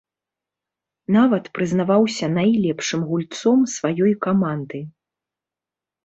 Нават 1.15 1.49
прызнаваўся 1.57 2.25
найлепшым 2.37 3.01
гульцом 3.09 3.59
сваёй 3.75 4.13
каманды. 4.27 4.81